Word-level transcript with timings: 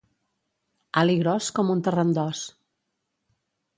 Alt 1.01 1.13
i 1.15 1.19
gros 1.23 1.49
com 1.59 1.71
un 1.75 1.85
terrandòs 1.89 2.43